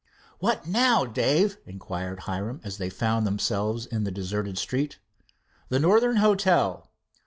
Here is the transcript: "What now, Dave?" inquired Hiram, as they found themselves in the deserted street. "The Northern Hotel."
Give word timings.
"What 0.39 0.65
now, 0.65 1.05
Dave?" 1.05 1.59
inquired 1.63 2.21
Hiram, 2.21 2.59
as 2.63 2.79
they 2.79 2.89
found 2.89 3.27
themselves 3.27 3.85
in 3.85 4.03
the 4.03 4.09
deserted 4.09 4.57
street. 4.57 4.97
"The 5.69 5.77
Northern 5.79 6.15
Hotel." 6.15 6.89